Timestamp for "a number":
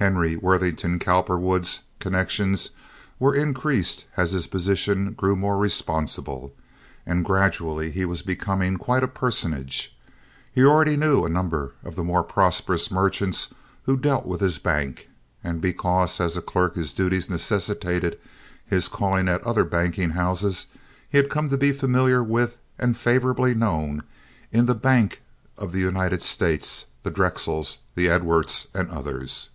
11.26-11.74